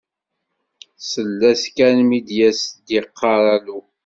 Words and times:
Tsell-as 0.99 1.63
kan 1.75 1.97
mi 2.07 2.19
d 2.27 2.29
as-d-yeqqar 2.49 3.43
alu. 3.55 3.79